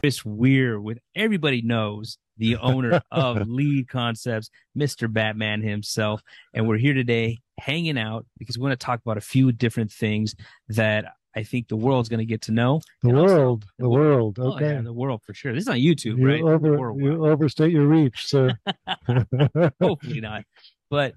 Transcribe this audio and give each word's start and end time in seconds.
Chris 0.00 0.24
Weir 0.24 0.80
with 0.80 0.98
everybody 1.14 1.62
knows 1.62 2.18
the 2.36 2.56
owner 2.56 3.02
of 3.10 3.48
Lead 3.48 3.88
Concepts, 3.88 4.50
Mr. 4.76 5.12
Batman 5.12 5.62
himself. 5.62 6.22
And 6.54 6.68
we're 6.68 6.78
here 6.78 6.94
today 6.94 7.38
hanging 7.58 7.98
out 7.98 8.26
because 8.38 8.56
we 8.56 8.62
want 8.62 8.78
to 8.78 8.84
talk 8.84 9.00
about 9.04 9.16
a 9.16 9.20
few 9.22 9.50
different 9.52 9.90
things 9.90 10.34
that 10.68 11.06
I 11.36 11.42
think 11.42 11.68
the 11.68 11.76
world's 11.76 12.08
going 12.08 12.18
to 12.20 12.24
get 12.26 12.42
to 12.42 12.52
know. 12.52 12.80
The 13.02 13.08
And 13.10 13.18
world, 13.18 13.64
also- 13.64 13.72
the 13.78 13.88
world. 13.88 14.38
Oh, 14.40 14.52
Okay. 14.54 14.72
yeah, 14.74 14.80
the 14.82 14.92
world 14.92 15.20
for 15.24 15.34
sure. 15.34 15.52
This 15.52 15.62
is 15.62 15.68
on 15.68 15.76
YouTube, 15.76 16.18
you, 16.18 16.26
right? 16.26 16.42
over, 16.42 16.94
you 16.96 17.26
overstate 17.26 17.72
your 17.72 17.86
reach, 17.86 18.26
sir. 18.26 18.56
Hopefully 19.80 20.20
not. 20.20 20.44
But 20.90 21.14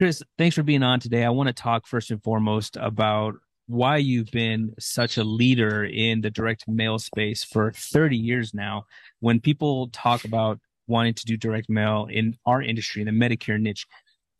Chris, 0.00 0.22
thanks 0.38 0.56
for 0.56 0.62
being 0.62 0.82
on 0.82 1.00
today. 1.00 1.24
I 1.24 1.30
want 1.30 1.48
to 1.48 1.52
talk 1.52 1.86
first 1.86 2.10
and 2.10 2.22
foremost 2.22 2.76
about 2.80 3.34
why 3.70 3.96
you've 3.98 4.32
been 4.32 4.74
such 4.80 5.16
a 5.16 5.22
leader 5.22 5.84
in 5.84 6.22
the 6.22 6.30
direct 6.30 6.66
mail 6.66 6.98
space 6.98 7.44
for 7.44 7.70
30 7.70 8.16
years 8.16 8.52
now. 8.52 8.84
When 9.20 9.38
people 9.38 9.88
talk 9.92 10.24
about 10.24 10.58
wanting 10.88 11.14
to 11.14 11.24
do 11.24 11.36
direct 11.36 11.70
mail 11.70 12.08
in 12.10 12.36
our 12.44 12.60
industry, 12.60 13.00
in 13.00 13.06
the 13.06 13.12
Medicare 13.12 13.60
niche, 13.60 13.86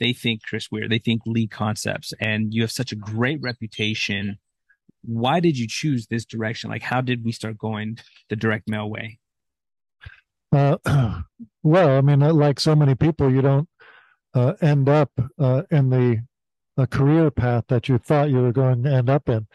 they 0.01 0.13
think 0.13 0.43
Chris 0.43 0.69
Weir, 0.73 0.89
they 0.89 0.99
think 0.99 1.23
Lead 1.27 1.53
Concepts, 1.53 2.13
and 2.21 2.53
you 2.53 2.63
have 2.63 2.73
such 2.73 2.91
a 2.91 2.97
great 2.97 3.41
reputation. 3.41 4.37
Why 5.05 5.39
did 5.39 5.57
you 5.57 5.69
choose 5.69 6.09
this 6.09 6.25
direction? 6.25 6.69
Like, 6.69 6.83
how 6.83 7.01
did 7.01 7.25
we 7.25 7.31
start 7.31 7.57
going 7.57 7.99
the 8.31 8.37
direct 8.37 8.69
mail 8.69 8.91
way? 8.91 9.21
Uh, 10.51 10.77
well, 11.63 11.91
I 11.91 12.01
mean, 12.01 12.19
like 12.19 12.59
so 12.59 12.75
many 12.75 12.97
people, 12.97 13.33
you 13.33 13.43
don't 13.43 13.69
uh, 14.35 14.55
end 14.61 14.89
up 14.89 15.13
uh, 15.39 15.63
in 15.71 15.91
the 15.91 16.25
a 16.81 16.87
career 16.87 17.31
path 17.31 17.65
that 17.69 17.89
you 17.89 17.99
thought 17.99 18.31
you 18.31 18.43
were 18.43 18.53
going 18.53 18.83
to 18.83 18.93
end 18.93 19.11
up 19.11 19.29
in. 19.29 19.47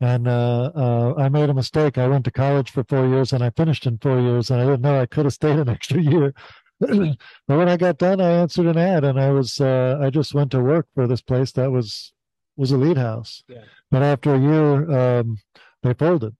And 0.00 0.26
uh, 0.26 0.72
uh, 0.74 1.14
I 1.16 1.28
made 1.28 1.48
a 1.48 1.54
mistake. 1.54 1.96
I 1.96 2.08
went 2.08 2.24
to 2.24 2.32
college 2.32 2.70
for 2.70 2.82
four 2.82 3.06
years 3.06 3.32
and 3.32 3.42
I 3.44 3.50
finished 3.50 3.86
in 3.86 3.98
four 3.98 4.20
years, 4.20 4.50
and 4.50 4.60
I 4.60 4.64
didn't 4.64 4.82
know 4.82 5.00
I 5.00 5.06
could 5.06 5.26
have 5.26 5.34
stayed 5.34 5.58
an 5.58 5.68
extra 5.76 6.00
year. 6.00 6.34
but 6.80 7.16
when 7.46 7.68
I 7.68 7.76
got 7.76 7.98
done, 7.98 8.20
I 8.20 8.30
answered 8.30 8.66
an 8.66 8.76
ad, 8.76 9.04
and 9.04 9.20
I 9.20 9.30
was 9.30 9.60
uh, 9.60 9.98
I 10.02 10.10
just 10.10 10.34
went 10.34 10.50
to 10.50 10.60
work 10.60 10.88
for 10.94 11.06
this 11.06 11.22
place 11.22 11.52
that 11.52 11.70
was 11.70 12.12
was 12.56 12.72
a 12.72 12.76
lead 12.76 12.98
house. 12.98 13.44
Yeah. 13.46 13.62
But 13.92 14.02
after 14.02 14.34
a 14.34 14.40
year, 14.40 14.90
um, 14.90 15.38
they 15.84 15.94
folded, 15.94 16.34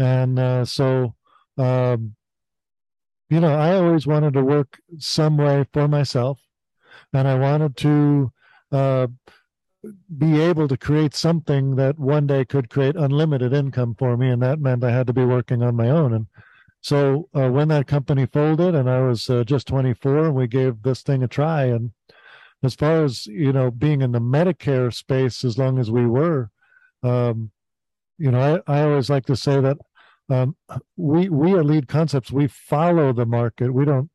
and 0.00 0.40
uh, 0.40 0.64
so 0.64 1.14
um, 1.56 2.16
you 3.30 3.38
know, 3.38 3.54
I 3.54 3.76
always 3.76 4.08
wanted 4.08 4.34
to 4.34 4.42
work 4.42 4.80
some 4.98 5.36
way 5.36 5.66
for 5.72 5.86
myself, 5.86 6.40
and 7.12 7.28
I 7.28 7.36
wanted 7.36 7.76
to 7.76 8.32
uh, 8.72 9.06
be 10.16 10.40
able 10.40 10.68
to 10.68 10.76
create 10.76 11.14
something 11.14 11.76
that 11.76 11.98
one 11.98 12.26
day 12.26 12.44
could 12.44 12.70
create 12.70 12.96
unlimited 12.96 13.52
income 13.52 13.94
for 13.98 14.16
me, 14.16 14.30
and 14.30 14.42
that 14.42 14.60
meant 14.60 14.84
I 14.84 14.90
had 14.90 15.06
to 15.08 15.12
be 15.12 15.24
working 15.24 15.62
on 15.62 15.76
my 15.76 15.90
own. 15.90 16.12
And 16.14 16.26
so 16.80 17.28
uh, 17.34 17.50
when 17.50 17.68
that 17.68 17.86
company 17.86 18.26
folded, 18.26 18.74
and 18.74 18.88
I 18.88 19.00
was 19.00 19.28
uh, 19.30 19.44
just 19.44 19.66
24, 19.68 20.30
we 20.32 20.46
gave 20.46 20.82
this 20.82 21.02
thing 21.02 21.22
a 21.22 21.28
try. 21.28 21.64
And 21.64 21.92
as 22.62 22.74
far 22.74 23.04
as 23.04 23.26
you 23.26 23.52
know, 23.52 23.70
being 23.70 24.02
in 24.02 24.12
the 24.12 24.20
Medicare 24.20 24.92
space, 24.92 25.44
as 25.44 25.58
long 25.58 25.78
as 25.78 25.90
we 25.90 26.06
were, 26.06 26.50
um, 27.02 27.50
you 28.18 28.30
know, 28.30 28.62
I, 28.66 28.78
I 28.78 28.82
always 28.82 29.10
like 29.10 29.26
to 29.26 29.36
say 29.36 29.60
that 29.60 29.76
um, 30.30 30.56
we 30.96 31.28
we 31.28 31.52
are 31.52 31.64
lead 31.64 31.88
concepts. 31.88 32.30
We 32.30 32.46
follow 32.46 33.12
the 33.12 33.26
market. 33.26 33.74
We 33.74 33.84
don't 33.84 34.10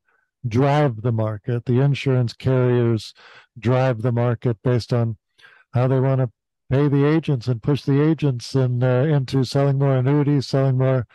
drive 0.46 1.02
the 1.02 1.12
market. 1.12 1.66
The 1.66 1.80
insurance 1.80 2.32
carriers 2.32 3.14
drive 3.58 4.02
the 4.02 4.12
market 4.12 4.56
based 4.62 4.92
on 4.92 5.16
how 5.72 5.88
they 5.88 6.00
want 6.00 6.20
to 6.20 6.30
pay 6.70 6.88
the 6.88 7.04
agents 7.04 7.48
and 7.48 7.62
push 7.62 7.82
the 7.82 8.00
agents 8.00 8.54
and 8.54 8.82
uh, 8.84 9.04
into 9.08 9.44
selling 9.44 9.78
more 9.78 9.96
annuities, 9.96 10.46
selling 10.46 10.78
more 10.78 11.06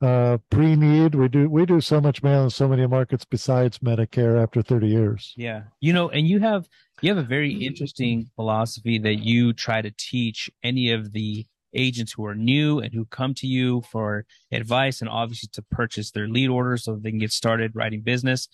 uh, 0.00 0.38
pre-need. 0.50 1.14
We 1.14 1.28
do 1.28 1.48
we 1.48 1.66
do 1.66 1.80
so 1.80 2.00
much 2.00 2.22
mail 2.22 2.44
in 2.44 2.50
so 2.50 2.68
many 2.68 2.86
markets 2.86 3.24
besides 3.24 3.78
Medicare 3.78 4.40
after 4.40 4.62
30 4.62 4.86
years. 4.86 5.34
Yeah. 5.36 5.62
You 5.80 5.92
know, 5.92 6.08
and 6.10 6.28
you 6.28 6.40
have 6.40 6.68
you 7.02 7.08
have 7.08 7.18
a 7.18 7.26
very 7.26 7.52
interesting 7.52 8.30
philosophy 8.36 8.98
that 8.98 9.16
you 9.16 9.52
try 9.52 9.82
to 9.82 9.92
teach 9.96 10.50
any 10.62 10.90
of 10.92 11.12
the 11.12 11.46
agents 11.74 12.12
who 12.12 12.24
are 12.24 12.34
new 12.34 12.78
and 12.78 12.94
who 12.94 13.04
come 13.06 13.34
to 13.34 13.46
you 13.46 13.82
for 13.90 14.24
advice 14.52 15.00
and 15.00 15.10
obviously 15.10 15.48
to 15.52 15.62
purchase 15.70 16.10
their 16.10 16.26
lead 16.26 16.48
orders 16.48 16.84
so 16.84 16.96
they 16.96 17.10
can 17.10 17.18
get 17.18 17.32
started 17.32 17.72
writing 17.74 18.00
business. 18.00 18.48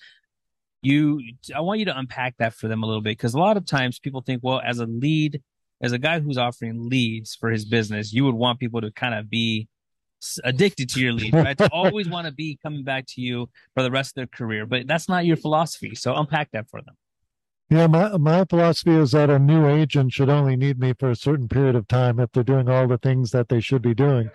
You 0.84 1.20
I 1.54 1.60
want 1.60 1.80
you 1.80 1.86
to 1.86 1.98
unpack 1.98 2.36
that 2.38 2.54
for 2.54 2.68
them 2.68 2.82
a 2.82 2.86
little 2.86 3.02
bit 3.02 3.10
because 3.10 3.34
a 3.34 3.38
lot 3.38 3.56
of 3.56 3.66
times 3.66 3.98
people 3.98 4.20
think, 4.20 4.42
well, 4.42 4.60
as 4.64 4.78
a 4.78 4.86
lead, 4.86 5.42
as 5.82 5.92
a 5.92 5.98
guy 5.98 6.20
who's 6.20 6.38
offering 6.38 6.88
leads 6.88 7.34
for 7.34 7.50
his 7.50 7.64
business, 7.64 8.12
you 8.12 8.24
would 8.24 8.34
want 8.34 8.60
people 8.60 8.80
to 8.80 8.90
kind 8.90 9.14
of 9.14 9.28
be 9.30 9.68
addicted 10.42 10.88
to 10.90 11.00
your 11.00 11.12
lead, 11.12 11.34
right? 11.34 11.58
to 11.58 11.68
always 11.72 12.08
want 12.08 12.26
to 12.26 12.32
be 12.32 12.58
coming 12.62 12.84
back 12.84 13.04
to 13.08 13.20
you 13.20 13.48
for 13.74 13.82
the 13.82 13.90
rest 13.90 14.12
of 14.12 14.14
their 14.14 14.26
career. 14.26 14.66
But 14.66 14.86
that's 14.86 15.08
not 15.08 15.24
your 15.24 15.36
philosophy. 15.36 15.94
So 15.94 16.14
unpack 16.14 16.50
that 16.52 16.68
for 16.70 16.80
them. 16.80 16.94
Yeah, 17.70 17.86
my 17.86 18.16
my 18.18 18.44
philosophy 18.44 18.92
is 18.92 19.12
that 19.12 19.30
a 19.30 19.38
new 19.38 19.66
agent 19.66 20.12
should 20.12 20.28
only 20.28 20.54
need 20.54 20.78
me 20.78 20.92
for 20.98 21.10
a 21.10 21.16
certain 21.16 21.48
period 21.48 21.74
of 21.74 21.88
time 21.88 22.20
if 22.20 22.30
they're 22.32 22.42
doing 22.42 22.68
all 22.68 22.86
the 22.86 22.98
things 22.98 23.30
that 23.30 23.48
they 23.48 23.60
should 23.60 23.82
be 23.82 23.94
doing. 23.94 24.30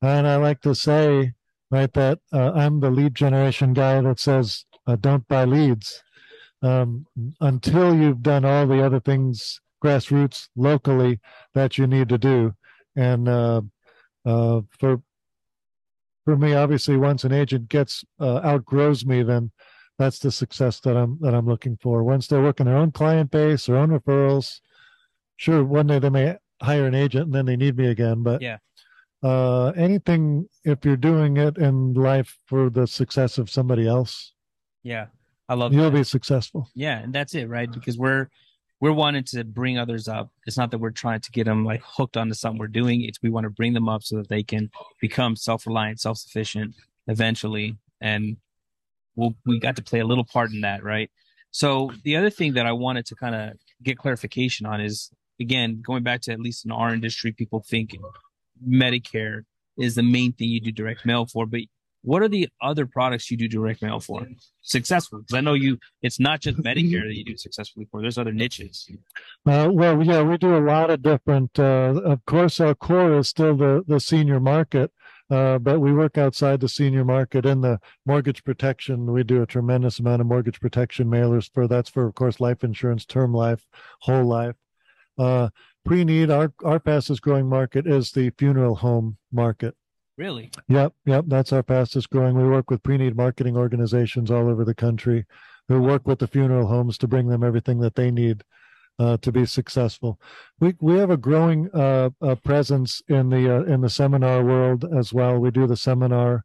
And 0.00 0.26
I 0.26 0.36
like 0.36 0.62
to 0.62 0.74
say, 0.74 1.32
right, 1.70 1.92
that 1.92 2.18
uh, 2.32 2.52
I'm 2.52 2.80
the 2.80 2.90
lead 2.90 3.14
generation 3.14 3.72
guy 3.72 4.00
that 4.00 4.18
says, 4.18 4.64
uh, 4.86 4.96
"Don't 4.96 5.26
buy 5.28 5.44
leads 5.44 6.02
um, 6.62 7.06
until 7.40 7.94
you've 7.94 8.22
done 8.22 8.44
all 8.44 8.66
the 8.66 8.84
other 8.84 9.00
things 9.00 9.60
grassroots 9.82 10.48
locally 10.56 11.20
that 11.54 11.78
you 11.78 11.86
need 11.86 12.08
to 12.08 12.18
do." 12.18 12.54
And 12.96 13.28
uh, 13.28 13.62
uh, 14.24 14.60
for 14.78 15.02
for 16.24 16.36
me, 16.36 16.54
obviously, 16.54 16.96
once 16.96 17.24
an 17.24 17.32
agent 17.32 17.68
gets 17.68 18.04
uh, 18.20 18.40
outgrows 18.44 19.04
me, 19.04 19.22
then 19.22 19.50
that's 19.98 20.18
the 20.18 20.30
success 20.30 20.80
that 20.80 20.96
I'm 20.96 21.18
that 21.20 21.34
I'm 21.34 21.46
looking 21.46 21.76
for. 21.80 22.02
Once 22.02 22.26
they're 22.26 22.42
working 22.42 22.66
their 22.66 22.76
own 22.76 22.92
client 22.92 23.30
base, 23.30 23.66
their 23.66 23.76
own 23.76 23.90
referrals, 23.90 24.60
sure, 25.36 25.64
one 25.64 25.86
day 25.88 25.98
they 25.98 26.10
may 26.10 26.36
hire 26.60 26.86
an 26.86 26.94
agent 26.94 27.26
and 27.26 27.34
then 27.34 27.46
they 27.46 27.56
need 27.56 27.76
me 27.76 27.86
again. 27.88 28.22
But 28.22 28.40
Yeah. 28.40 28.58
uh, 29.22 29.68
anything 29.76 30.48
if 30.64 30.84
you're 30.84 30.96
doing 30.96 31.36
it 31.36 31.58
in 31.58 31.94
life 31.94 32.38
for 32.46 32.70
the 32.70 32.86
success 32.86 33.38
of 33.38 33.50
somebody 33.50 33.86
else, 33.86 34.34
Yeah. 34.82 35.06
I 35.48 35.54
love 35.54 35.72
you'll 35.72 35.90
that. 35.90 35.96
be 35.98 36.04
successful. 36.04 36.68
Yeah, 36.74 36.98
and 36.98 37.12
that's 37.12 37.34
it, 37.34 37.48
right? 37.48 37.70
Because 37.70 37.98
we're 37.98 38.28
we're 38.80 38.92
wanting 38.92 39.24
to 39.24 39.44
bring 39.44 39.78
others 39.78 40.08
up. 40.08 40.30
It's 40.46 40.56
not 40.56 40.70
that 40.70 40.78
we're 40.78 40.90
trying 40.90 41.20
to 41.20 41.30
get 41.30 41.44
them 41.44 41.64
like 41.64 41.82
hooked 41.84 42.16
onto 42.16 42.34
something 42.34 42.58
we're 42.58 42.68
doing. 42.68 43.02
It's 43.02 43.20
we 43.22 43.30
want 43.30 43.44
to 43.44 43.50
bring 43.50 43.74
them 43.74 43.88
up 43.88 44.02
so 44.02 44.16
that 44.16 44.28
they 44.28 44.42
can 44.42 44.70
become 45.00 45.36
self-reliant, 45.36 46.00
self-sufficient 46.00 46.74
eventually. 47.06 47.76
And 48.00 48.38
we'll 49.14 49.34
we 49.44 49.60
got 49.60 49.76
to 49.76 49.82
play 49.82 50.00
a 50.00 50.06
little 50.06 50.24
part 50.24 50.52
in 50.52 50.62
that, 50.62 50.82
right? 50.82 51.10
So 51.50 51.92
the 52.02 52.16
other 52.16 52.30
thing 52.30 52.54
that 52.54 52.66
I 52.66 52.72
wanted 52.72 53.06
to 53.06 53.14
kind 53.14 53.34
of 53.34 53.52
get 53.82 53.98
clarification 53.98 54.66
on 54.66 54.80
is 54.80 55.10
again 55.40 55.82
going 55.82 56.02
back 56.02 56.22
to 56.22 56.32
at 56.32 56.40
least 56.40 56.64
in 56.64 56.72
our 56.72 56.94
industry, 56.94 57.32
people 57.32 57.64
think 57.68 57.96
Medicare 58.66 59.42
is 59.78 59.96
the 59.96 60.02
main 60.02 60.32
thing 60.32 60.48
you 60.48 60.60
do 60.60 60.72
direct 60.72 61.04
mail 61.04 61.26
for, 61.26 61.46
but 61.46 61.60
what 62.02 62.22
are 62.22 62.28
the 62.28 62.48
other 62.60 62.84
products 62.84 63.30
you 63.30 63.36
do 63.36 63.48
direct 63.48 63.80
mail 63.80 64.00
for 64.00 64.26
successfully? 64.60 65.22
Because 65.22 65.38
I 65.38 65.40
know 65.40 65.54
you, 65.54 65.78
it's 66.02 66.18
not 66.18 66.40
just 66.40 66.58
Medicare 66.58 67.06
that 67.06 67.16
you 67.16 67.24
do 67.24 67.36
successfully 67.36 67.86
for. 67.90 68.02
There's 68.02 68.18
other 68.18 68.32
niches. 68.32 68.88
Uh, 69.46 69.68
well, 69.72 70.02
yeah, 70.02 70.22
we 70.22 70.36
do 70.36 70.56
a 70.56 70.58
lot 70.58 70.90
of 70.90 71.02
different. 71.02 71.58
Uh, 71.58 72.00
of 72.04 72.24
course, 72.26 72.60
our 72.60 72.74
core 72.74 73.18
is 73.18 73.28
still 73.28 73.56
the 73.56 73.84
the 73.86 74.00
senior 74.00 74.40
market, 74.40 74.90
uh, 75.30 75.58
but 75.58 75.78
we 75.78 75.92
work 75.92 76.18
outside 76.18 76.60
the 76.60 76.68
senior 76.68 77.04
market 77.04 77.46
in 77.46 77.60
the 77.60 77.78
mortgage 78.04 78.42
protection. 78.42 79.12
We 79.12 79.22
do 79.22 79.42
a 79.42 79.46
tremendous 79.46 80.00
amount 80.00 80.20
of 80.20 80.26
mortgage 80.26 80.60
protection 80.60 81.06
mailers 81.06 81.48
for 81.52 81.68
that's 81.68 81.88
for, 81.88 82.06
of 82.06 82.14
course, 82.14 82.40
life 82.40 82.64
insurance, 82.64 83.06
term 83.06 83.32
life, 83.32 83.64
whole 84.00 84.24
life. 84.24 84.56
Uh, 85.16 85.50
pre-need, 85.84 86.30
our 86.30 86.52
our 86.64 86.80
fastest 86.80 87.22
growing 87.22 87.48
market 87.48 87.86
is 87.86 88.10
the 88.10 88.30
funeral 88.38 88.74
home 88.74 89.18
market. 89.30 89.76
Really? 90.18 90.50
Yep, 90.68 90.92
yep, 91.06 91.24
that's 91.26 91.52
our 91.52 91.62
fastest 91.62 92.10
growing. 92.10 92.36
We 92.36 92.48
work 92.48 92.70
with 92.70 92.82
pre-need 92.82 93.16
marketing 93.16 93.56
organizations 93.56 94.30
all 94.30 94.48
over 94.48 94.64
the 94.64 94.74
country 94.74 95.24
who 95.68 95.80
work 95.80 96.06
with 96.06 96.18
the 96.18 96.26
funeral 96.26 96.66
homes 96.66 96.98
to 96.98 97.08
bring 97.08 97.28
them 97.28 97.42
everything 97.42 97.80
that 97.80 97.94
they 97.94 98.10
need 98.10 98.44
uh, 98.98 99.16
to 99.18 99.32
be 99.32 99.46
successful. 99.46 100.20
We 100.60 100.74
we 100.80 100.98
have 100.98 101.10
a 101.10 101.16
growing 101.16 101.70
uh, 101.72 102.10
uh, 102.20 102.34
presence 102.36 103.02
in 103.08 103.30
the 103.30 103.56
uh, 103.56 103.62
in 103.62 103.80
the 103.80 103.88
seminar 103.90 104.44
world 104.44 104.84
as 104.94 105.12
well. 105.12 105.38
We 105.38 105.50
do 105.50 105.66
the 105.66 105.76
seminar, 105.76 106.44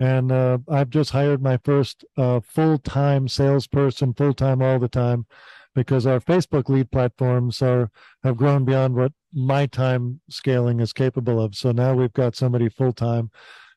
and 0.00 0.32
uh, 0.32 0.58
I've 0.68 0.90
just 0.90 1.10
hired 1.10 1.42
my 1.42 1.58
first 1.58 2.04
uh, 2.16 2.40
full 2.40 2.78
time 2.78 3.28
salesperson, 3.28 4.14
full 4.14 4.34
time 4.34 4.60
all 4.60 4.78
the 4.78 4.88
time, 4.88 5.26
because 5.74 6.06
our 6.06 6.20
Facebook 6.20 6.68
lead 6.68 6.90
platforms 6.90 7.62
are 7.62 7.90
have 8.22 8.36
grown 8.36 8.64
beyond 8.64 8.96
what 8.96 9.12
my 9.34 9.66
time 9.66 10.20
scaling 10.30 10.80
is 10.80 10.92
capable 10.92 11.40
of. 11.40 11.54
So 11.54 11.72
now 11.72 11.94
we've 11.94 12.12
got 12.12 12.36
somebody 12.36 12.68
full 12.68 12.92
time. 12.92 13.30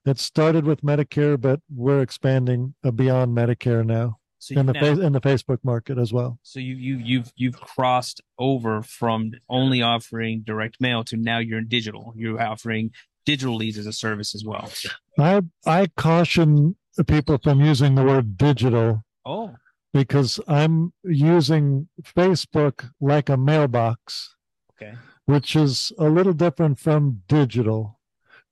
It 0.05 0.19
started 0.19 0.65
with 0.65 0.81
Medicare, 0.81 1.39
but 1.39 1.59
we're 1.69 2.01
expanding 2.01 2.75
beyond 2.95 3.35
Medicare 3.35 3.85
now 3.85 4.19
So 4.39 4.57
in 4.59 4.67
the 4.67 4.73
now, 4.73 4.85
in 4.85 5.11
the 5.11 5.19
Facebook 5.19 5.57
market 5.63 5.97
as 5.97 6.13
well. 6.13 6.39
so 6.43 6.59
you 6.59 6.75
you 6.75 6.97
you've 6.97 7.31
you've 7.35 7.59
crossed 7.59 8.21
over 8.39 8.81
from 8.81 9.31
only 9.49 9.81
offering 9.81 10.43
direct 10.45 10.79
mail 10.79 11.03
to 11.05 11.17
now 11.17 11.39
you're 11.39 11.59
in 11.59 11.67
digital. 11.67 12.13
You're 12.15 12.41
offering 12.41 12.91
digital 13.25 13.55
leads 13.57 13.77
as 13.77 13.85
a 13.85 13.91
service 13.91 14.33
as 14.33 14.45
well. 14.45 14.71
I 15.19 15.41
I 15.65 15.87
caution 15.97 16.77
people 17.07 17.37
from 17.43 17.59
using 17.59 17.95
the 17.95 18.03
word 18.03 18.37
digital 18.37 19.03
Oh, 19.25 19.55
because 19.93 20.39
I'm 20.47 20.93
using 21.03 21.89
Facebook 22.01 22.91
like 23.01 23.27
a 23.27 23.35
mailbox, 23.35 24.35
okay. 24.81 24.95
Which 25.27 25.55
is 25.55 25.91
a 25.99 26.09
little 26.09 26.33
different 26.33 26.79
from 26.79 27.21
digital. 27.27 27.99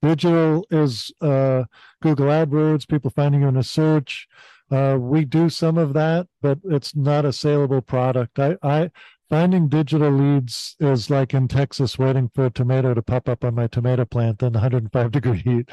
Digital 0.02 0.68
is 0.70 1.12
uh, 1.22 1.64
Google 2.02 2.28
AdWords, 2.28 2.88
people 2.88 3.10
finding 3.10 3.42
you 3.42 3.48
in 3.48 3.58
a 3.58 3.64
search. 3.64 4.28
Uh, 4.70 4.98
we 5.00 5.24
do 5.24 5.50
some 5.50 5.78
of 5.78 5.94
that, 5.94 6.28
but 6.42 6.60
it's 6.66 6.96
not 6.96 7.24
a 7.24 7.32
saleable 7.32 7.82
product. 7.82 8.38
I, 8.38 8.58
I 8.62 8.92
finding 9.30 9.70
digital 9.70 10.12
leads 10.12 10.76
is 10.82 11.10
like 11.10 11.34
in 11.34 11.48
Texas 11.48 11.98
waiting 11.98 12.30
for 12.36 12.48
a 12.48 12.50
tomato 12.50 12.94
to 12.94 13.02
pop 13.02 13.30
up 13.30 13.46
on 13.46 13.56
my 13.56 13.68
tomato 13.68 14.04
plant 14.04 14.44
in 14.44 14.54
105 14.54 15.12
degree 15.12 15.40
heat. 15.40 15.70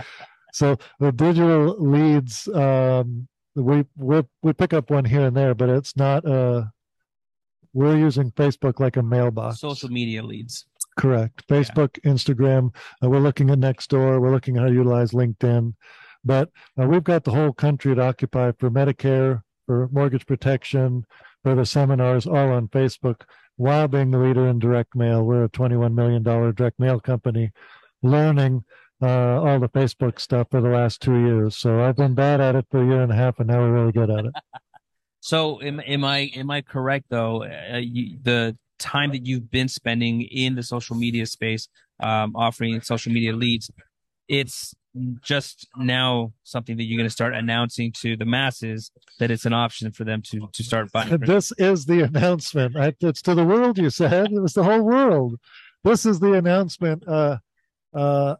So 0.53 0.77
the 1.01 1.11
digital 1.11 1.77
leads, 1.81 2.47
um, 2.49 3.27
we 3.57 3.85
we 3.97 4.23
we 4.43 4.53
pick 4.53 4.73
up 4.73 4.91
one 4.91 5.05
here 5.05 5.27
and 5.27 5.37
there, 5.37 5.55
but 5.55 5.69
it's 5.69 5.97
not. 5.97 6.25
Uh, 6.25 6.67
we're 7.75 7.97
using 7.97 8.31
Facebook 8.33 8.81
like 8.81 8.99
a 8.99 9.03
mailbox. 9.03 9.61
Social 9.61 9.89
media 9.89 10.23
leads. 10.23 10.67
Correct. 10.97 11.47
Facebook, 11.49 11.99
Instagram. 12.05 12.75
Uh, 13.03 13.09
we're 13.09 13.19
looking 13.19 13.51
at 13.51 13.59
Nextdoor. 13.59 14.21
We're 14.21 14.33
looking 14.33 14.57
at 14.57 14.63
how 14.63 14.69
to 14.69 14.75
utilize 14.75 15.13
LinkedIn. 15.13 15.75
But 16.25 16.51
uh, 16.81 16.87
we've 16.87 17.05
got 17.05 17.25
the 17.25 17.33
whole 17.33 17.53
country 17.53 17.95
to 17.95 18.03
occupy 18.03 18.53
for 18.59 18.71
Medicare, 18.71 19.43
for 19.67 19.89
mortgage 19.91 20.27
protection, 20.27 21.05
for 21.43 21.55
the 21.55 21.67
seminars, 21.67 22.27
all 22.27 22.53
on 22.53 22.69
Facebook, 22.69 23.23
while 23.57 23.89
being 23.89 24.11
the 24.11 24.19
leader 24.19 24.47
in 24.47 24.59
direct 24.59 24.95
mail. 24.95 25.25
We're 25.25 25.45
a 25.45 25.49
$21 25.49 25.95
million 25.95 26.23
direct 26.23 26.79
mail 26.79 27.01
company 27.01 27.51
learning 28.03 28.65
uh, 29.03 29.41
all 29.41 29.59
the 29.59 29.69
Facebook 29.69 30.21
stuff 30.21 30.49
for 30.51 30.61
the 30.61 30.69
last 30.69 31.01
two 31.01 31.19
years. 31.27 31.57
So 31.57 31.83
I've 31.83 31.97
been 31.97 32.15
bad 32.15 32.41
at 32.41 32.55
it 32.55 32.67
for 32.71 32.83
a 32.83 32.87
year 32.87 33.03
and 33.03 33.11
a 33.11 33.17
half, 33.17 33.41
and 33.41 33.49
now 33.49 33.59
we're 33.59 33.73
really 33.73 33.93
good 33.93 34.11
at 34.11 34.27
it. 34.27 34.33
So 35.25 35.63
am, 35.63 35.79
am 35.79 36.05
I 36.05 36.33
am 36.35 36.51
I 36.51 36.63
correct 36.63 37.05
though? 37.09 37.45
Uh, 37.45 37.77
you, 37.77 38.19
the 38.21 38.59
time 38.83 39.11
that 39.13 39.27
you've 39.27 39.51
been 39.51 39.69
spending 39.69 40.23
in 40.23 40.55
the 40.55 40.63
social 40.63 40.97
media 40.97 41.27
space, 41.27 41.69
um, 42.03 42.35
offering 42.35 42.81
social 42.83 43.13
media 43.13 43.33
leads, 43.33 43.71
it's 44.29 44.75
just 45.23 45.67
now 45.77 46.33
something 46.43 46.77
that 46.77 46.85
you're 46.85 46.99
going 46.99 47.09
to 47.09 47.13
start 47.13 47.35
announcing 47.35 47.93
to 47.93 48.17
the 48.17 48.27
masses 48.27 48.91
that 49.19 49.31
it's 49.31 49.47
an 49.47 49.53
option 49.53 49.91
for 49.91 50.05
them 50.05 50.21
to 50.21 50.49
to 50.53 50.63
start 50.63 50.93
buying. 50.93 51.17
this 51.21 51.53
is 51.59 51.87
the 51.87 52.03
announcement. 52.03 52.77
I, 52.77 52.95
it's 53.01 53.23
to 53.23 53.35
the 53.35 53.45
world. 53.45 53.79
You 53.79 53.91
said 53.91 54.33
it 54.33 54.43
was 54.43 54.53
the 54.53 54.65
whole 54.65 54.83
world. 54.83 55.39
This 55.85 56.05
is 56.05 56.21
the 56.21 56.35
announcement. 56.35 57.07
Uh, 57.09 57.39
uh, 57.95 58.37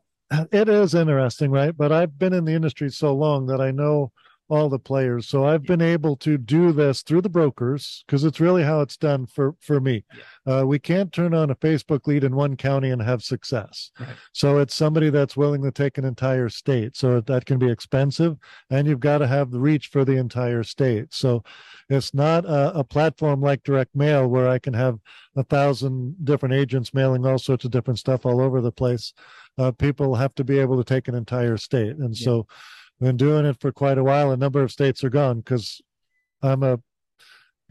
it 0.51 0.69
is 0.69 0.95
interesting, 0.95 1.51
right? 1.51 1.77
But 1.77 1.93
I've 1.93 2.19
been 2.19 2.33
in 2.33 2.45
the 2.45 2.53
industry 2.53 2.91
so 2.91 3.15
long 3.15 3.47
that 3.47 3.61
I 3.61 3.71
know 3.71 4.13
all 4.53 4.69
the 4.69 4.79
players. 4.79 5.27
So 5.27 5.47
I've 5.47 5.63
been 5.63 5.81
able 5.81 6.15
to 6.17 6.37
do 6.37 6.73
this 6.73 7.01
through 7.01 7.23
the 7.23 7.31
brokers 7.31 8.05
because 8.07 8.23
it's 8.23 8.39
really 8.39 8.63
how 8.63 8.83
it's 8.83 8.99
done 8.99 9.25
for 9.25 9.57
for 9.61 9.81
me. 9.81 10.05
Uh, 10.47 10.65
we 10.67 10.79
can't 10.79 11.11
turn 11.11 11.33
on 11.33 11.51
a 11.51 11.55
Facebook 11.57 12.07
lead 12.07 12.23
in 12.23 12.37
one 12.37 12.57
county 12.59 12.91
and 12.91 13.01
have 13.01 13.23
success. 13.25 13.91
Right. 13.99 14.11
So 14.33 14.59
it's 14.59 14.75
somebody 14.75 15.09
that's 15.09 15.39
willing 15.39 15.63
to 15.63 15.71
take 15.71 15.97
an 15.97 16.05
entire 16.05 16.51
state. 16.51 16.97
So 16.99 17.23
that 17.23 17.47
can 17.47 17.59
be 17.59 17.71
expensive, 17.71 18.37
and 18.69 18.87
you've 18.87 19.01
got 19.01 19.19
to 19.19 19.27
have 19.27 19.51
the 19.51 19.59
reach 19.59 19.87
for 19.87 20.05
the 20.05 20.19
entire 20.19 20.63
state. 20.65 21.15
So 21.15 21.43
it's 21.89 22.13
not 22.13 22.45
a, 22.45 22.81
a 22.81 22.85
platform 22.85 23.41
like 23.41 23.63
direct 23.63 23.97
mail 23.97 24.29
where 24.29 24.49
I 24.49 24.59
can 24.59 24.75
have 24.75 24.99
a 25.35 25.45
thousand 25.45 26.27
different 26.27 26.55
agents 26.55 26.93
mailing 26.93 27.25
all 27.25 27.39
sorts 27.39 27.65
of 27.65 27.71
different 27.71 27.99
stuff 27.99 28.27
all 28.27 28.43
over 28.43 28.61
the 28.61 28.71
place. 28.71 29.15
Uh, 29.57 29.73
people 29.73 30.15
have 30.15 30.35
to 30.35 30.45
be 30.45 30.59
able 30.59 30.77
to 30.77 30.85
take 30.85 31.09
an 31.09 31.15
entire 31.15 31.57
state, 31.57 31.97
and 31.97 32.15
Yeah. 32.19 32.25
so 32.27 32.47
been 33.03 33.17
doing 33.17 33.45
it 33.45 33.61
for 33.61 33.73
quite 33.73 33.99
a 33.99 34.05
while. 34.05 34.31
A 34.31 34.37
number 34.37 34.63
of 34.63 34.73
states 34.73 35.03
are 35.05 35.11
gone 35.11 35.41
because 35.41 35.81
I'm 36.41 36.63
a 36.63 36.79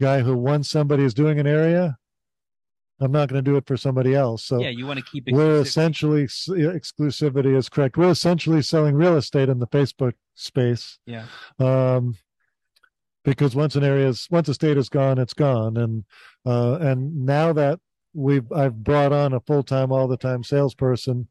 guy 0.00 0.20
who 0.20 0.36
once 0.36 0.70
somebody 0.70 1.04
is 1.04 1.14
doing 1.14 1.40
an 1.40 1.46
area, 1.46 1.96
I'm 3.00 3.12
not 3.12 3.28
going 3.28 3.42
to 3.42 3.50
do 3.50 3.56
it 3.56 3.66
for 3.66 3.76
somebody 3.76 4.14
else. 4.14 4.44
So 4.44 4.60
yeah, 4.60 4.68
you 4.68 4.86
want 4.86 4.98
to 4.98 5.04
keep 5.04 5.26
it. 5.26 5.34
we're 5.34 5.60
essentially 5.60 6.24
exclusivity 6.24 7.56
is 7.56 7.68
correct. 7.68 7.96
We're 7.96 8.10
essentially 8.10 8.62
selling 8.62 8.94
real 8.94 9.16
estate 9.16 9.48
in 9.48 9.58
the 9.58 9.66
Facebook 9.66 10.12
space. 10.34 10.98
Yeah. 11.06 11.24
Um, 11.58 12.16
because 13.24 13.54
once 13.54 13.76
an 13.76 13.84
area 13.84 14.08
is 14.08 14.26
once 14.30 14.48
a 14.48 14.54
state 14.54 14.76
is 14.76 14.88
gone, 14.88 15.18
it's 15.18 15.34
gone. 15.34 15.76
And 15.76 16.04
uh, 16.44 16.78
and 16.80 17.24
now 17.24 17.52
that 17.54 17.80
we've 18.14 18.50
I've 18.52 18.82
brought 18.82 19.12
on 19.12 19.32
a 19.32 19.40
full 19.40 19.62
time, 19.62 19.92
all 19.92 20.08
the 20.08 20.16
time 20.16 20.44
salesperson, 20.44 21.28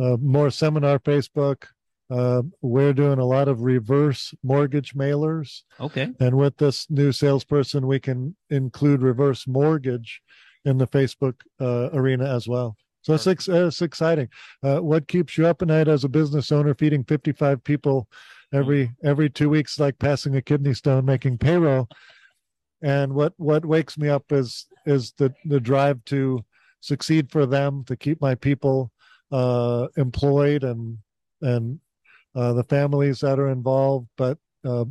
uh, 0.00 0.16
more 0.20 0.50
seminar 0.50 0.98
Facebook. 0.98 1.64
Uh, 2.10 2.42
we're 2.60 2.92
doing 2.92 3.18
a 3.18 3.24
lot 3.24 3.48
of 3.48 3.62
reverse 3.62 4.34
mortgage 4.42 4.94
mailers. 4.94 5.62
Okay. 5.80 6.10
And 6.20 6.36
with 6.36 6.56
this 6.58 6.90
new 6.90 7.12
salesperson, 7.12 7.86
we 7.86 7.98
can 7.98 8.36
include 8.50 9.02
reverse 9.02 9.46
mortgage 9.46 10.20
in 10.64 10.78
the 10.78 10.86
Facebook 10.86 11.34
uh, 11.60 11.90
arena 11.92 12.24
as 12.24 12.46
well. 12.46 12.76
So 13.02 13.14
it's, 13.14 13.26
ex- 13.26 13.48
it's 13.48 13.82
exciting. 13.82 14.28
Uh, 14.62 14.78
what 14.78 15.08
keeps 15.08 15.36
you 15.36 15.46
up 15.46 15.60
at 15.60 15.68
night 15.68 15.88
as 15.88 16.04
a 16.04 16.08
business 16.08 16.50
owner, 16.50 16.74
feeding 16.74 17.04
55 17.04 17.62
people 17.62 18.08
every 18.52 18.92
every 19.02 19.28
two 19.28 19.50
weeks, 19.50 19.78
like 19.78 19.98
passing 19.98 20.36
a 20.36 20.42
kidney 20.42 20.72
stone, 20.72 21.04
making 21.04 21.38
payroll. 21.38 21.88
And 22.82 23.12
what 23.12 23.34
what 23.36 23.66
wakes 23.66 23.98
me 23.98 24.08
up 24.08 24.30
is 24.30 24.66
is 24.86 25.12
the 25.18 25.34
the 25.44 25.60
drive 25.60 26.04
to 26.06 26.44
succeed 26.80 27.30
for 27.30 27.44
them, 27.44 27.84
to 27.84 27.96
keep 27.96 28.20
my 28.20 28.34
people 28.34 28.90
uh, 29.30 29.88
employed 29.96 30.64
and 30.64 30.98
and 31.42 31.80
uh, 32.34 32.52
the 32.52 32.64
families 32.64 33.20
that 33.20 33.38
are 33.38 33.48
involved, 33.48 34.08
but 34.16 34.38
uh, 34.64 34.84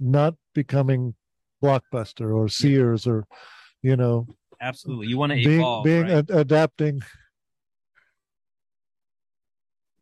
not 0.00 0.34
becoming 0.54 1.14
blockbuster 1.62 2.34
or 2.36 2.48
Sears 2.48 3.06
or 3.06 3.24
you 3.82 3.96
know 3.96 4.26
Absolutely. 4.60 5.08
You 5.08 5.18
want 5.18 5.32
to 5.32 5.36
being 5.36 5.60
evolve. 5.60 5.84
being 5.84 6.02
right? 6.02 6.10
ad- 6.12 6.30
adapting. 6.30 7.00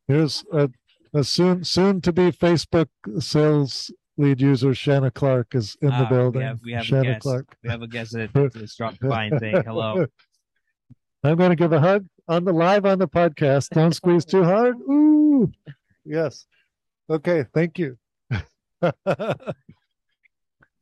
Here's 0.06 0.44
a, 0.52 0.70
a 1.14 1.24
soon 1.24 1.64
soon 1.64 2.00
to 2.02 2.12
be 2.12 2.30
Facebook 2.30 2.88
sales 3.20 3.90
lead 4.16 4.40
user 4.40 4.74
Shanna 4.74 5.10
Clark 5.10 5.54
is 5.54 5.76
in 5.80 5.88
the 5.88 5.94
Ah, 5.94 6.02
we 6.02 6.16
building. 6.16 6.42
have- 6.42 6.60
we 6.64 6.72
have 6.72 6.82
a 6.82 6.86
Shanna 6.86 7.04
guest. 7.04 7.22
Clark. 7.22 7.56
we 7.62 7.70
have 7.70 7.82
a 7.82 7.88
guest 7.88 8.12
that 8.12 8.30
that's 8.54 8.76
dropped 8.76 9.00
by 9.00 9.24
and 9.24 9.40
saying 9.40 9.62
hello. 9.64 10.06
I'm 11.24 11.36
going 11.36 11.50
to 11.50 11.56
give 11.56 11.72
a 11.72 11.80
hug 11.80 12.06
on 12.28 12.44
the 12.44 12.52
live 12.52 12.84
on 12.84 12.98
the 12.98 13.08
podcast. 13.08 13.70
Don't 13.70 13.94
squeeze 13.94 14.26
too 14.26 14.44
hard. 14.44 14.76
Ooh, 14.80 15.50
yes. 16.04 16.46
Okay, 17.10 17.44
thank 17.54 17.78
you. 17.78 17.96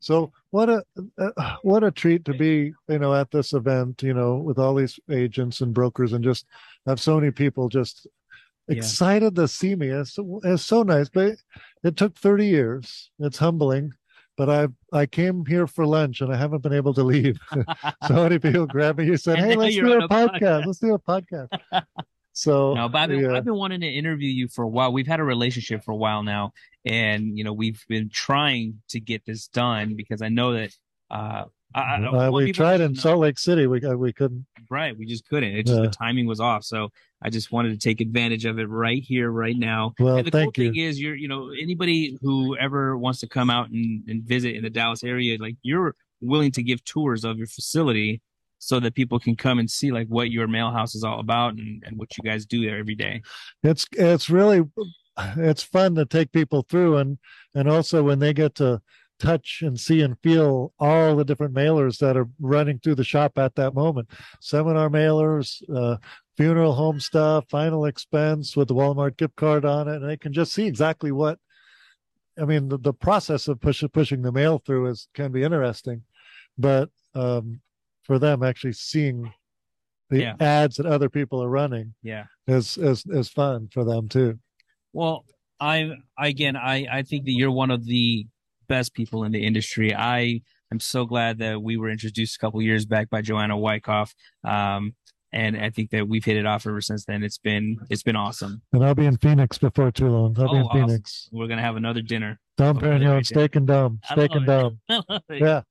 so 0.00 0.32
what 0.50 0.68
a 0.68 0.82
uh, 1.18 1.56
what 1.62 1.84
a 1.84 1.90
treat 1.90 2.24
to 2.24 2.34
be 2.34 2.72
you 2.88 2.98
know 2.98 3.14
at 3.14 3.30
this 3.30 3.52
event 3.52 4.02
you 4.02 4.12
know 4.12 4.36
with 4.36 4.58
all 4.58 4.74
these 4.74 4.98
agents 5.10 5.60
and 5.60 5.72
brokers 5.72 6.12
and 6.12 6.24
just 6.24 6.44
have 6.86 7.00
so 7.00 7.16
many 7.20 7.30
people 7.30 7.68
just 7.68 8.06
Yeah. 8.68 8.76
excited 8.78 9.34
to 9.36 9.46
see 9.48 9.74
me. 9.74 9.88
It's, 9.88 10.16
it's 10.44 10.62
so 10.64 10.82
nice, 10.84 11.08
but 11.08 11.34
it 11.82 11.96
took 11.96 12.16
30 12.16 12.46
years. 12.46 13.10
It's 13.18 13.38
humbling. 13.38 13.92
But 14.36 14.48
I 14.48 14.68
I 14.92 15.06
came 15.06 15.44
here 15.44 15.66
for 15.66 15.84
lunch 15.84 16.20
and 16.22 16.32
I 16.32 16.36
haven't 16.36 16.62
been 16.62 16.72
able 16.72 16.94
to 16.94 17.02
leave. 17.02 17.36
so 18.08 18.14
many 18.14 18.38
people 18.38 18.66
grabbed 18.66 18.98
me. 18.98 19.06
You 19.06 19.16
said, 19.18 19.38
"Hey, 19.38 19.54
let's 19.56 19.74
do 19.76 19.92
a 19.92 19.98
a 20.04 20.08
podcast. 20.08 20.40
podcast." 20.40 20.66
Let's 20.66 20.78
do 20.78 20.94
a 20.94 20.98
podcast." 20.98 21.48
So 22.32 22.74
No, 22.74 22.88
but 22.88 22.98
I've 22.98 23.08
been, 23.10 23.20
yeah. 23.20 23.34
I've 23.36 23.44
been 23.44 23.54
wanting 23.56 23.80
to 23.80 23.86
interview 23.88 24.28
you 24.30 24.48
for 24.48 24.62
a 24.62 24.68
while. 24.68 24.92
We've 24.92 25.06
had 25.06 25.20
a 25.20 25.24
relationship 25.24 25.84
for 25.84 25.92
a 25.92 25.96
while 25.96 26.22
now, 26.22 26.52
and 26.84 27.36
you 27.36 27.44
know 27.44 27.52
we've 27.52 27.84
been 27.88 28.08
trying 28.08 28.80
to 28.88 29.00
get 29.00 29.24
this 29.26 29.48
done 29.48 29.94
because 29.96 30.22
I 30.22 30.28
know 30.28 30.52
that 30.54 30.70
uh, 31.10 31.44
I, 31.74 31.80
I 31.80 32.26
Uh, 32.28 32.30
we 32.30 32.52
tried 32.52 32.80
in 32.80 32.92
know- 32.92 33.00
Salt 33.00 33.18
Lake 33.20 33.38
City. 33.38 33.66
We 33.66 33.80
we 33.80 34.12
couldn't. 34.12 34.46
right. 34.70 34.96
We 34.96 35.04
just 35.06 35.28
couldn't. 35.28 35.54
It 35.54 35.66
just 35.66 35.78
Yeah. 35.78 35.84
the 35.86 35.90
timing 35.90 36.26
was 36.26 36.40
off. 36.40 36.64
So 36.64 36.88
I 37.22 37.28
just 37.30 37.52
wanted 37.52 37.70
to 37.72 37.78
take 37.78 38.00
advantage 38.00 38.44
of 38.46 38.58
it 38.58 38.68
right 38.68 39.02
here, 39.02 39.30
right 39.30 39.56
now. 39.56 39.92
Well, 39.98 40.16
and 40.16 40.26
the 40.26 40.30
thank 40.30 40.54
cool 40.56 40.64
you. 40.64 40.72
thing 40.72 40.80
is, 40.82 41.00
you're 41.00 41.14
you 41.14 41.28
know 41.28 41.50
anybody 41.50 42.18
who 42.22 42.56
ever 42.56 42.96
wants 42.96 43.20
to 43.20 43.28
come 43.28 43.50
out 43.50 43.68
and, 43.70 44.02
and 44.08 44.22
visit 44.24 44.56
in 44.56 44.62
the 44.62 44.70
Dallas 44.70 45.04
area, 45.04 45.36
like 45.38 45.56
you're 45.62 45.94
willing 46.22 46.52
to 46.52 46.62
give 46.62 46.82
tours 46.84 47.24
of 47.24 47.36
your 47.36 47.46
facility 47.48 48.20
so 48.64 48.78
that 48.78 48.94
people 48.94 49.18
can 49.18 49.34
come 49.34 49.58
and 49.58 49.68
see 49.68 49.90
like 49.90 50.06
what 50.06 50.30
your 50.30 50.46
mail 50.46 50.70
house 50.70 50.94
is 50.94 51.02
all 51.02 51.18
about 51.18 51.54
and, 51.54 51.82
and 51.84 51.98
what 51.98 52.16
you 52.16 52.22
guys 52.22 52.46
do 52.46 52.64
there 52.64 52.78
every 52.78 52.94
day. 52.94 53.20
It's 53.64 53.86
it's 53.90 54.30
really 54.30 54.62
it's 55.36 55.64
fun 55.64 55.96
to 55.96 56.06
take 56.06 56.30
people 56.30 56.64
through. 56.70 56.98
And 56.98 57.18
and 57.56 57.68
also 57.68 58.04
when 58.04 58.20
they 58.20 58.32
get 58.32 58.54
to 58.56 58.80
touch 59.18 59.62
and 59.62 59.78
see 59.80 60.00
and 60.00 60.16
feel 60.22 60.72
all 60.78 61.16
the 61.16 61.24
different 61.24 61.54
mailers 61.54 61.98
that 61.98 62.16
are 62.16 62.28
running 62.40 62.78
through 62.78 62.94
the 62.94 63.02
shop 63.02 63.36
at 63.36 63.56
that 63.56 63.74
moment. 63.74 64.08
Seminar 64.40 64.88
mailers 64.88 65.60
uh, 65.74 65.96
funeral 66.36 66.72
home 66.72 67.00
stuff 67.00 67.44
final 67.50 67.86
expense 67.86 68.56
with 68.56 68.68
the 68.68 68.74
walmart 68.74 69.16
gift 69.16 69.34
card 69.34 69.64
on 69.64 69.88
it. 69.88 69.96
And 69.96 70.08
they 70.08 70.16
can 70.16 70.32
just 70.32 70.52
see 70.52 70.66
exactly 70.66 71.10
what 71.10 71.38
i 72.40 72.44
mean 72.46 72.68
the, 72.68 72.78
the 72.78 72.94
process 72.94 73.46
of 73.46 73.60
push, 73.60 73.84
pushing 73.92 74.22
the 74.22 74.32
mail 74.32 74.62
through 74.64 74.86
is 74.86 75.08
can 75.14 75.32
be 75.32 75.42
interesting. 75.42 76.02
But 76.56 76.90
um, 77.16 77.60
for 78.02 78.18
them 78.18 78.42
actually 78.42 78.72
seeing 78.72 79.32
the 80.10 80.20
Yeah. 80.20 80.34
ads 80.40 80.76
that 80.76 80.86
other 80.86 81.08
people 81.08 81.42
are 81.42 81.48
running 81.48 81.94
Yeah. 82.02 82.24
is 82.46 82.76
is 82.78 83.04
is 83.06 83.28
fun 83.28 83.68
for 83.72 83.84
them 83.84 84.08
too. 84.08 84.38
Well, 84.92 85.24
I 85.60 85.92
again, 86.18 86.56
I 86.56 86.86
I 86.90 87.02
think 87.02 87.24
that 87.24 87.32
you're 87.32 87.50
one 87.52 87.70
of 87.70 87.84
the 87.86 88.26
best 88.68 88.94
people 88.94 89.24
in 89.24 89.32
the 89.32 89.44
industry. 89.46 89.94
I 89.94 90.40
am 90.70 90.80
so 90.80 91.04
glad 91.06 91.38
that 91.38 91.62
we 91.62 91.76
were 91.76 91.88
introduced 91.90 92.36
a 92.36 92.38
couple 92.38 92.60
years 92.62 92.84
back 92.86 93.10
by 93.10 93.22
Joanna 93.22 93.56
Wyckoff. 93.56 94.14
Um, 94.44 94.94
and 95.34 95.56
I 95.56 95.70
think 95.70 95.90
that 95.90 96.06
we've 96.08 96.24
hit 96.24 96.36
it 96.36 96.44
off 96.44 96.66
ever 96.66 96.80
since 96.82 97.04
then. 97.06 97.22
It's 97.22 97.38
been 97.38 97.78
it's 97.88 98.02
been 98.02 98.16
awesome. 98.16 98.60
And 98.72 98.84
I'll 98.84 98.94
be 98.94 99.06
in 99.06 99.16
Phoenix 99.16 99.56
before 99.56 99.90
too 99.90 100.08
long. 100.08 100.36
I'll 100.38 100.48
be 100.52 100.56
Oh, 100.56 100.60
in 100.60 100.62
awesome. 100.66 100.88
Phoenix. 100.88 101.28
We're 101.32 101.46
gonna 101.48 101.62
have 101.62 101.76
another 101.76 102.02
dinner. 102.02 102.38
Dom 102.58 102.78
Perignon, 102.78 103.24
steak 103.24 103.56
and 103.56 103.70
I 103.70 103.88
steak 104.12 104.30
and 104.34 104.46
dome. 104.46 104.80
Yeah. 105.30 105.62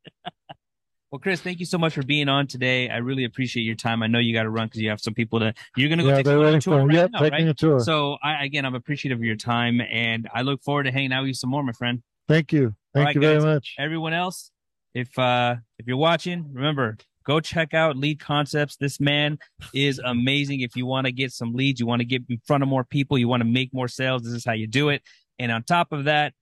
Well, 1.12 1.20
Chris, 1.20 1.42
thank 1.42 1.60
you 1.60 1.66
so 1.66 1.78
much 1.78 1.94
for 1.94 2.04
being 2.04 2.30
on 2.30 2.48
today. 2.48 2.90
I 2.90 2.98
really 2.98 3.26
appreciate 3.26 3.64
your 3.64 3.76
time. 3.76 4.02
I 4.02 4.08
know 4.08 4.20
you 4.20 4.34
got 4.34 4.44
to 4.44 4.50
run 4.50 4.68
because 4.68 4.80
you 4.80 4.90
have 4.90 5.02
some 5.02 5.14
people 5.14 5.40
to. 5.40 5.54
You're 5.76 5.90
gonna 5.90 6.04
go 6.04 6.10
Yeah, 6.10 6.16
take 6.16 6.26
a 6.28 6.60
tour 6.62 6.86
right 6.86 6.96
yeah, 6.96 7.08
now, 7.12 7.20
taking 7.20 7.32
right? 7.32 7.48
a 7.50 7.54
tour. 7.54 7.82
So, 7.82 8.18
I 8.24 8.46
again, 8.46 8.66
I'm 8.66 8.76
appreciative 8.76 9.20
of 9.20 9.24
your 9.26 9.36
time, 9.36 9.82
and 9.82 10.30
I 10.34 10.44
look 10.44 10.64
forward 10.64 10.84
to 10.84 10.92
hanging 10.92 11.12
out 11.12 11.24
with 11.24 11.28
you 11.28 11.34
some 11.34 11.50
more, 11.50 11.64
my 11.64 11.74
friend. 11.74 12.02
Thank 12.30 12.54
you. 12.54 12.74
Thank 12.94 13.08
right, 13.08 13.16
you 13.16 13.22
very 13.22 13.42
much. 13.42 13.76
Everyone 13.78 14.14
else, 14.14 14.52
if 14.94 15.20
uh 15.20 15.56
if 15.78 15.86
you're 15.86 15.98
watching, 15.98 16.50
remember 16.54 16.98
go 17.26 17.42
check 17.42 17.74
out 17.74 17.98
Lead 17.98 18.20
Concepts. 18.20 18.78
This 18.78 19.00
man 19.00 19.38
is 19.74 20.00
amazing. 20.00 20.62
If 20.62 20.78
you 20.78 20.86
want 20.86 21.08
to 21.08 21.12
get 21.12 21.34
some 21.34 21.54
leads, 21.54 21.80
you 21.80 21.86
want 21.86 22.00
to 22.00 22.06
get 22.06 22.24
in 22.30 22.40
front 22.46 22.64
of 22.64 22.70
more 22.70 22.86
people, 22.86 23.18
you 23.18 23.28
want 23.28 23.42
to 23.42 23.48
make 23.48 23.74
more 23.74 23.88
sales. 23.90 24.24
This 24.24 24.34
is 24.34 24.46
how 24.46 24.54
you 24.54 24.66
do 24.66 24.90
it. 24.90 25.02
And 25.38 25.52
on 25.52 25.64
top 25.64 25.92
of 25.92 26.06
that, 26.06 26.34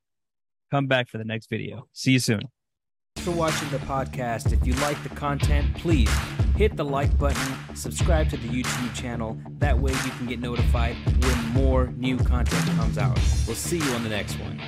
come 0.72 0.88
back 0.88 1.10
for 1.10 1.18
the 1.18 1.26
next 1.26 1.50
video. 1.50 1.88
See 1.94 2.12
you 2.12 2.20
soon. 2.20 2.42
For 3.20 3.32
watching 3.32 3.70
the 3.70 3.80
podcast. 3.80 4.54
If 4.54 4.66
you 4.66 4.74
like 4.76 5.02
the 5.04 5.10
content, 5.10 5.76
please 5.76 6.10
hit 6.56 6.78
the 6.78 6.86
like 6.86 7.16
button, 7.18 7.76
subscribe 7.76 8.30
to 8.30 8.38
the 8.38 8.48
YouTube 8.48 8.96
channel. 8.96 9.38
That 9.60 9.78
way 9.78 9.92
you 9.92 10.12
can 10.12 10.26
get 10.26 10.40
notified 10.40 10.96
when 11.24 11.38
more 11.50 11.88
new 11.98 12.18
content 12.18 12.66
comes 12.78 12.98
out. 12.98 13.20
We'll 13.46 13.56
see 13.56 13.78
you 13.78 13.92
on 13.92 14.04
the 14.04 14.10
next 14.10 14.40
one. 14.40 14.60